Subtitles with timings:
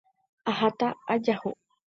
[0.53, 1.55] Aháta ajahu.